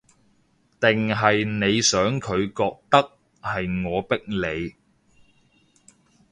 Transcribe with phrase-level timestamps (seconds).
[0.79, 4.73] 定係你想佢覺得，係我逼你